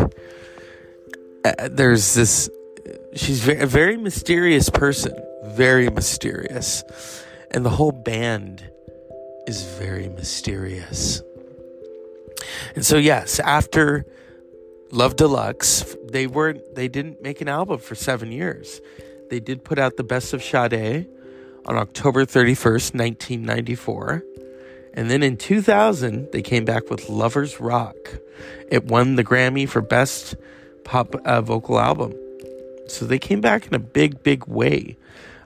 uh, 1.44 1.68
there's 1.68 2.14
this. 2.14 2.48
She's 3.14 3.48
a 3.48 3.66
very 3.66 3.96
mysterious 3.96 4.70
person, 4.70 5.12
very 5.44 5.90
mysterious, 5.90 6.84
and 7.50 7.64
the 7.64 7.70
whole 7.70 7.90
band 7.90 8.70
is 9.48 9.62
very 9.62 10.08
mysterious. 10.08 11.22
And 12.76 12.86
so 12.86 12.96
yes, 12.96 13.40
after 13.40 14.06
Love 14.92 15.16
Deluxe, 15.16 15.96
they 16.04 16.28
weren't. 16.28 16.76
they 16.76 16.86
didn't 16.86 17.20
make 17.22 17.40
an 17.40 17.48
album 17.48 17.78
for 17.78 17.96
7 17.96 18.30
years. 18.30 18.80
They 19.30 19.40
did 19.40 19.64
put 19.64 19.80
out 19.80 19.96
the 19.96 20.04
Best 20.04 20.32
of 20.32 20.44
Sade 20.44 21.08
on 21.66 21.76
October 21.76 22.24
31st, 22.24 22.94
1994. 22.94 24.22
And 24.96 25.10
then 25.10 25.22
in 25.22 25.36
2000, 25.36 26.32
they 26.32 26.40
came 26.40 26.64
back 26.64 26.88
with 26.88 27.10
Lovers 27.10 27.60
Rock. 27.60 27.96
It 28.70 28.86
won 28.86 29.16
the 29.16 29.24
Grammy 29.24 29.68
for 29.68 29.82
Best 29.82 30.34
Pop 30.84 31.14
uh, 31.14 31.42
Vocal 31.42 31.78
Album. 31.78 32.14
So 32.88 33.04
they 33.04 33.18
came 33.18 33.42
back 33.42 33.66
in 33.66 33.74
a 33.74 33.78
big, 33.78 34.22
big 34.22 34.46
way. 34.46 34.96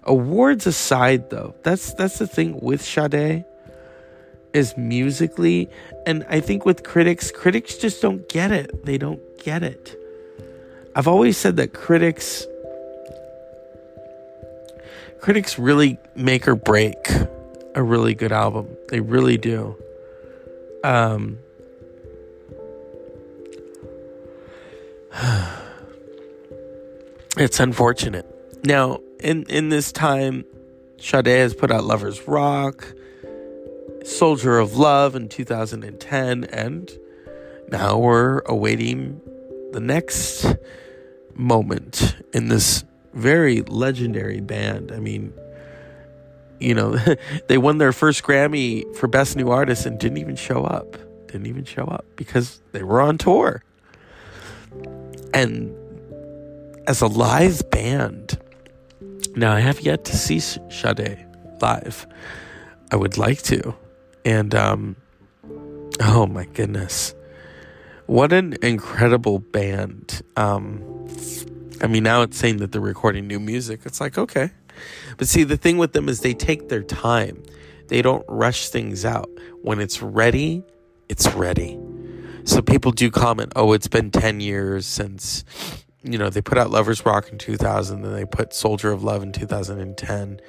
Awards 0.04 0.66
aside, 0.66 1.30
though, 1.30 1.54
that's 1.62 1.92
that's 1.95 2.19
the 2.19 2.26
thing 2.26 2.59
with 2.61 2.80
Sade 2.80 3.45
is 4.52 4.76
musically 4.76 5.69
and 6.07 6.26
I 6.28 6.40
think 6.40 6.64
with 6.64 6.83
critics 6.83 7.30
critics 7.30 7.76
just 7.76 8.02
don't 8.02 8.28
get 8.28 8.50
it. 8.50 8.85
They 8.85 8.99
don't 8.99 9.21
get 9.38 9.62
it. 9.62 9.97
I've 10.97 11.07
always 11.07 11.37
said 11.37 11.57
that 11.57 11.73
critics 11.73 12.47
critics 15.21 15.59
really 15.59 15.99
make 16.16 16.49
or 16.49 16.57
break 16.57 16.97
a 17.74 17.82
really 17.82 18.14
good 18.14 18.32
album. 18.32 18.68
They 18.88 19.00
really 19.00 19.36
do. 19.36 19.76
Um 20.84 21.38
It's 27.36 27.60
unfortunate. 27.60 28.26
Now, 28.64 29.00
in 29.20 29.44
in 29.44 29.68
this 29.68 29.92
time 29.92 30.44
Sade 31.00 31.26
has 31.28 31.54
put 31.54 31.70
out 31.70 31.84
Lovers 31.84 32.28
Rock, 32.28 32.92
Soldier 34.04 34.58
of 34.58 34.76
Love 34.76 35.14
in 35.14 35.28
2010, 35.28 36.44
and 36.44 36.90
now 37.72 37.96
we're 37.96 38.40
awaiting 38.40 39.20
the 39.72 39.80
next 39.80 40.56
moment 41.34 42.16
in 42.34 42.48
this 42.48 42.84
very 43.14 43.62
legendary 43.62 44.40
band. 44.40 44.92
I 44.92 44.98
mean, 44.98 45.32
you 46.60 46.74
know, 46.74 46.96
they 47.48 47.58
won 47.58 47.78
their 47.78 47.92
first 47.92 48.22
Grammy 48.22 48.94
for 48.96 49.06
Best 49.06 49.36
New 49.36 49.50
Artist 49.50 49.86
and 49.86 49.98
didn't 49.98 50.18
even 50.18 50.36
show 50.36 50.64
up. 50.64 50.92
Didn't 51.26 51.46
even 51.46 51.64
show 51.64 51.84
up 51.84 52.04
because 52.16 52.60
they 52.72 52.82
were 52.82 53.00
on 53.00 53.18
tour. 53.18 53.62
And 55.32 55.74
as 56.86 57.00
a 57.00 57.06
live 57.06 57.68
band, 57.70 58.38
now 59.36 59.52
I 59.52 59.60
have 59.60 59.80
yet 59.80 60.04
to 60.06 60.16
see 60.16 60.40
Sade 60.40 61.26
live. 61.60 62.06
I 62.90 62.96
would 62.96 63.16
like 63.16 63.42
to. 63.42 63.75
And 64.25 64.54
um, 64.54 64.96
oh 66.00 66.26
my 66.26 66.44
goodness, 66.46 67.14
what 68.06 68.32
an 68.32 68.56
incredible 68.62 69.38
band! 69.38 70.23
Um, 70.36 70.82
I 71.80 71.86
mean, 71.86 72.02
now 72.02 72.23
it's 72.23 72.36
saying 72.36 72.58
that 72.58 72.73
they're 72.73 72.80
recording 72.80 73.26
new 73.26 73.40
music. 73.40 73.80
It's 73.84 74.00
like 74.00 74.18
okay, 74.18 74.50
but 75.16 75.28
see, 75.28 75.45
the 75.45 75.56
thing 75.56 75.78
with 75.78 75.93
them 75.93 76.08
is 76.08 76.21
they 76.21 76.34
take 76.34 76.69
their 76.69 76.82
time. 76.82 77.43
They 77.88 78.02
don't 78.02 78.25
rush 78.28 78.69
things 78.69 79.04
out. 79.04 79.28
When 79.62 79.80
it's 79.80 80.00
ready, 80.00 80.64
it's 81.08 81.28
ready. 81.34 81.78
So 82.45 82.62
people 82.62 82.93
do 82.93 83.10
comment, 83.10 83.52
"Oh, 83.56 83.73
it's 83.73 83.88
been 83.88 84.10
ten 84.10 84.40
years 84.40 84.86
since." 84.86 85.45
You 86.02 86.16
know, 86.16 86.30
they 86.30 86.40
put 86.40 86.56
out 86.56 86.71
Lovers 86.71 87.04
Rock 87.04 87.28
in 87.28 87.36
2000, 87.36 88.00
then 88.00 88.14
they 88.14 88.25
put 88.25 88.54
Soldier 88.54 88.90
of 88.90 89.04
Love 89.04 89.23
in 89.23 89.32
2010. 89.32 90.40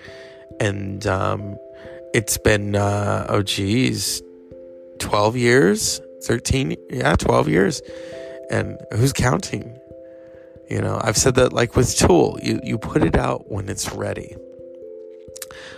And 0.62 1.06
um, 1.06 1.58
it's 2.14 2.38
been 2.38 2.76
uh, 2.76 3.26
oh 3.30 3.42
geez 3.42 4.22
12 5.00 5.38
years 5.38 6.02
13 6.26 6.76
yeah 6.90 7.16
12 7.16 7.48
years 7.48 7.82
and 8.50 8.78
who's 8.94 9.14
counting 9.14 9.78
you 10.72 10.82
know 10.82 11.00
i've 11.04 11.18
said 11.18 11.36
that 11.36 11.54
like 11.54 11.76
with 11.76 11.96
tool 11.96 12.40
you, 12.42 12.60
you 12.64 12.78
put 12.78 13.04
it 13.04 13.16
out 13.16 13.52
when 13.52 13.70
it's 13.70 13.92
ready 13.92 14.36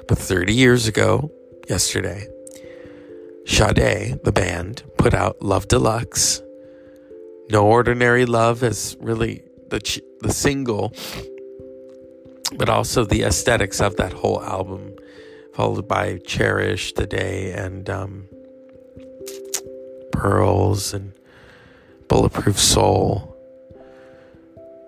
but 0.08 0.18
30 0.18 0.54
years 0.54 0.88
ago 0.88 1.32
yesterday 1.68 2.28
Sade, 3.46 4.24
the 4.24 4.32
band, 4.32 4.84
put 4.98 5.14
out 5.14 5.42
Love 5.42 5.68
Deluxe. 5.68 6.42
No 7.50 7.68
Ordinary 7.68 8.26
Love 8.26 8.64
is 8.64 8.96
really 9.02 9.44
the 9.70 9.80
ch- 9.80 10.00
the 10.22 10.32
single, 10.32 10.94
but 12.56 12.70
also 12.70 13.04
the 13.04 13.24
aesthetics 13.24 13.82
of 13.82 13.98
that 13.98 14.14
whole 14.14 14.42
album 14.42 14.96
followed 15.54 15.88
by 15.88 16.18
Cherish 16.26 16.94
The 16.94 17.06
Day, 17.06 17.52
and 17.52 17.90
um, 17.90 18.28
Pearls 20.14 20.94
and 20.94 21.14
Bulletproof 22.08 22.58
Soul 22.58 23.33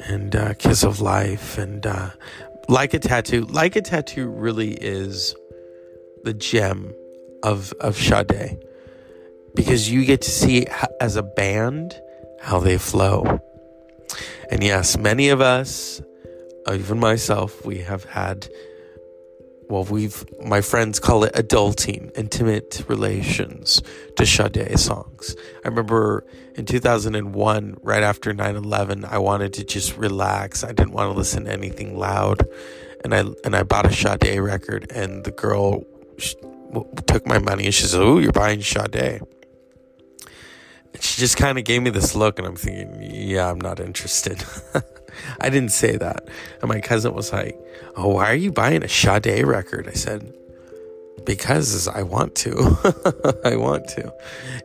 and 0.05 0.35
uh, 0.35 0.53
Kiss 0.55 0.83
of 0.83 1.01
Life 1.01 1.57
and 1.57 1.85
uh, 1.85 2.09
Like 2.67 2.93
a 2.93 2.99
Tattoo. 2.99 3.45
Like 3.45 3.75
a 3.75 3.81
Tattoo 3.81 4.27
really 4.27 4.73
is 4.73 5.35
the 6.23 6.33
gem 6.33 6.93
of 7.43 7.73
of 7.79 7.95
Sade 7.95 8.57
because 9.55 9.89
you 9.89 10.05
get 10.05 10.21
to 10.21 10.31
see 10.31 10.65
as 10.99 11.15
a 11.15 11.23
band 11.23 11.99
how 12.41 12.59
they 12.59 12.77
flow. 12.77 13.39
And 14.51 14.63
yes, 14.63 14.97
many 14.97 15.29
of 15.29 15.41
us, 15.41 16.01
even 16.71 16.99
myself, 16.99 17.65
we 17.65 17.79
have 17.79 18.03
had 18.03 18.47
well, 19.69 19.83
we've, 19.83 20.23
my 20.43 20.61
friends 20.61 20.99
call 20.99 21.23
it 21.23 21.33
adulting, 21.33 22.11
intimate 22.15 22.83
relations 22.87 23.81
to 24.15 24.25
Sade 24.25 24.79
songs. 24.79 25.35
I 25.63 25.67
remember 25.67 26.25
in 26.55 26.65
2001, 26.65 27.77
right 27.81 28.03
after 28.03 28.33
9 28.33 28.55
11, 28.55 29.05
I 29.05 29.17
wanted 29.17 29.53
to 29.53 29.63
just 29.63 29.97
relax. 29.97 30.63
I 30.63 30.71
didn't 30.71 30.91
want 30.91 31.11
to 31.11 31.17
listen 31.17 31.45
to 31.45 31.51
anything 31.51 31.97
loud. 31.97 32.47
And 33.03 33.13
I, 33.13 33.23
and 33.43 33.55
I 33.55 33.63
bought 33.63 33.85
a 33.85 33.93
Sade 33.93 34.39
record, 34.39 34.91
and 34.91 35.23
the 35.23 35.31
girl 35.31 35.83
took 37.07 37.25
my 37.25 37.39
money 37.39 37.65
and 37.65 37.73
she 37.73 37.83
said, 37.83 38.01
Oh, 38.01 38.19
you're 38.19 38.31
buying 38.31 38.61
Sade. 38.61 39.21
And 40.93 41.03
she 41.03 41.19
just 41.19 41.37
kind 41.37 41.57
of 41.57 41.63
gave 41.63 41.81
me 41.81 41.89
this 41.89 42.15
look, 42.15 42.39
and 42.39 42.47
I'm 42.47 42.55
thinking, 42.55 42.99
Yeah, 43.01 43.49
I'm 43.49 43.59
not 43.59 43.79
interested. 43.79 44.43
I 45.39 45.49
didn't 45.49 45.71
say 45.71 45.97
that. 45.97 46.27
And 46.61 46.69
my 46.69 46.79
cousin 46.81 47.13
was 47.13 47.31
like, 47.31 47.59
Oh, 47.95 48.09
why 48.09 48.31
are 48.31 48.35
you 48.35 48.51
buying 48.51 48.83
a 48.83 48.89
Sade 48.89 49.45
record? 49.45 49.87
I 49.87 49.93
said, 49.93 50.33
Because 51.25 51.87
I 51.87 52.03
want 52.03 52.35
to. 52.35 53.41
I 53.45 53.55
want 53.55 53.87
to. 53.89 54.13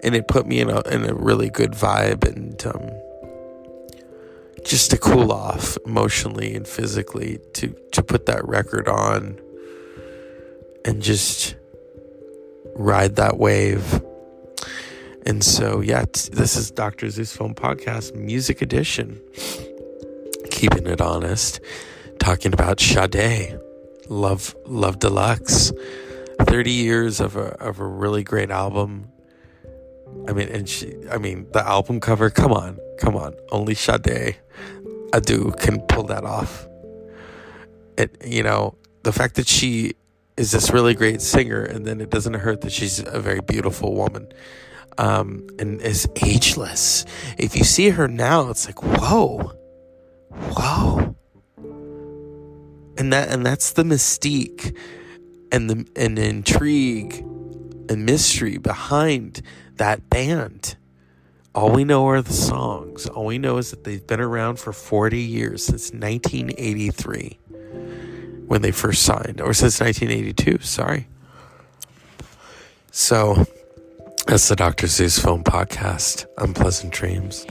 And 0.03 0.15
it 0.15 0.29
put 0.29 0.47
me 0.47 0.61
in 0.61 0.71
a, 0.71 0.81
in 0.89 1.09
a 1.09 1.15
really 1.15 1.51
good 1.51 1.73
vibe 1.73 2.27
and 2.27 2.65
um, 2.67 2.91
just 4.65 4.91
to 4.91 4.99
cool 4.99 5.33
off 5.33 5.77
emotionally 5.87 6.55
and 6.55 6.67
physically 6.67 7.39
to, 7.55 7.75
to 7.93 8.03
put 8.03 8.27
that 8.27 8.47
record 8.47 8.89
on 8.89 9.39
and 10.85 11.03
just 11.03 11.55
ride 12.75 13.17
that 13.17 13.39
wave. 13.39 14.03
And 15.27 15.45
so, 15.45 15.81
yeah, 15.81 16.05
this 16.33 16.57
is 16.57 16.71
Dr. 16.71 17.11
Zeus 17.11 17.37
Film 17.37 17.55
Podcast, 17.55 18.15
Music 18.15 18.63
Edition 18.63 19.21
keeping 20.61 20.87
it 20.87 21.01
honest, 21.01 21.59
talking 22.19 22.53
about 22.53 22.79
Sade, 22.79 23.59
Love 24.11 24.55
Love 24.67 24.99
Deluxe, 24.99 25.73
thirty 26.41 26.73
years 26.73 27.19
of 27.19 27.35
a 27.35 27.57
of 27.63 27.81
a 27.81 27.87
really 27.87 28.23
great 28.23 28.51
album. 28.51 29.09
I 30.29 30.35
mean, 30.35 30.49
and 30.49 30.69
she, 30.69 30.93
I 31.11 31.17
mean, 31.17 31.47
the 31.53 31.67
album 31.67 31.99
cover. 31.99 32.29
Come 32.29 32.53
on, 32.53 32.79
come 32.99 33.17
on, 33.17 33.35
only 33.51 33.75
Sade, 33.75 34.37
Adu 35.15 35.59
can 35.59 35.81
pull 35.87 36.05
that 36.05 36.25
off. 36.25 36.69
It, 37.97 38.23
you 38.23 38.43
know, 38.43 38.77
the 39.03 39.13
fact 39.13 39.37
that 39.37 39.49
she 39.49 39.95
is 40.37 40.51
this 40.51 40.71
really 40.71 40.93
great 40.93 41.23
singer, 41.23 41.63
and 41.63 41.87
then 41.87 42.03
it 42.03 42.11
doesn't 42.11 42.35
hurt 42.35 42.61
that 42.61 42.73
she's 42.73 42.99
a 42.99 43.21
very 43.21 43.41
beautiful 43.41 43.95
woman. 43.95 44.31
Um, 44.99 45.47
and 45.59 45.81
is 45.81 46.07
ageless. 46.23 47.07
If 47.39 47.57
you 47.57 47.65
see 47.65 47.89
her 47.89 48.07
now, 48.07 48.51
it's 48.51 48.67
like, 48.67 48.83
whoa, 48.83 49.53
wow 50.31 51.15
and 52.99 53.13
that 53.13 53.29
and 53.31 53.45
that's 53.47 53.73
the 53.73 53.83
mystique 53.83 54.77
and 55.53 55.71
the 55.71 55.87
and 55.97 56.19
the 56.19 56.25
intrigue 56.27 57.25
and 57.89 58.07
mystery 58.07 58.59
behind 58.59 59.43
that 59.77 60.11
band 60.11 60.77
All 61.55 61.71
we 61.73 61.85
know 61.85 62.07
are 62.09 62.23
the 62.23 62.33
songs. 62.33 63.07
All 63.07 63.27
we 63.27 63.39
know 63.39 63.59
is 63.59 63.71
that 63.73 63.85
they've 63.85 64.07
been 64.07 64.21
around 64.21 64.59
for 64.61 64.73
40 64.73 65.19
years, 65.19 65.65
since 65.65 65.93
1983, 65.93 67.39
when 68.47 68.63
they 68.63 68.71
first 68.71 69.03
signed, 69.03 69.41
or 69.41 69.53
since 69.53 69.81
1982, 69.81 70.59
sorry. 70.65 71.09
So, 72.93 73.47
that's 74.27 74.49
the 74.49 74.57
Dr. 74.57 74.87
Zeus 74.87 75.19
Film 75.19 75.45
Podcast. 75.45 76.27
Unpleasant 76.39 76.93
Dreams. 76.93 77.47